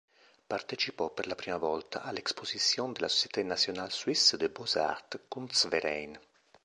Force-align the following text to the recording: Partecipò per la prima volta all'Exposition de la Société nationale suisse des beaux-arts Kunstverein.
Partecipò 0.47 1.11
per 1.11 1.27
la 1.27 1.35
prima 1.35 1.57
volta 1.57 2.01
all'Exposition 2.01 2.91
de 2.91 3.01
la 3.01 3.07
Société 3.07 3.43
nationale 3.43 3.91
suisse 3.91 4.35
des 4.35 4.49
beaux-arts 4.49 5.19
Kunstverein. 5.27 6.19